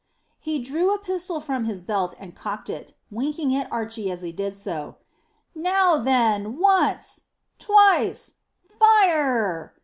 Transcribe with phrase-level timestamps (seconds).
[0.39, 4.31] He drew a pistol from his belt and cocked it, winking at Archy as he
[4.31, 4.95] did so.
[5.53, 7.25] "Now, then, once
[7.59, 8.31] twice
[8.79, 9.75] fire!"